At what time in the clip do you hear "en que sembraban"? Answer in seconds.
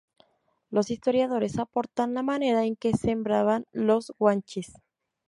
2.65-3.67